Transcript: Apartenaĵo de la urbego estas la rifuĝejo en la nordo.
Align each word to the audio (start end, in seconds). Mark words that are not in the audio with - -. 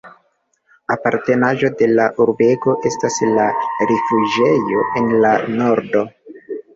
Apartenaĵo 0.93 1.67
de 1.81 1.89
la 1.89 2.07
urbego 2.23 2.73
estas 2.89 3.17
la 3.33 3.45
rifuĝejo 3.91 4.87
en 5.03 5.13
la 5.27 5.35
nordo. 5.61 6.03